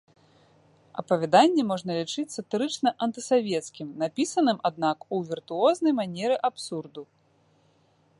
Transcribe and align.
Апавяданне 1.01 1.65
можна 1.71 1.91
лічыць 1.99 2.33
сатырычна-антысавецкім, 2.37 3.87
напісаным, 4.05 4.57
аднак, 4.71 4.97
у 5.17 5.23
віртуознай 5.33 5.93
манеры 6.01 6.35
абсурду. 6.51 7.03